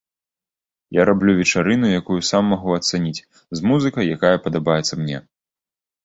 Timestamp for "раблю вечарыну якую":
1.09-2.17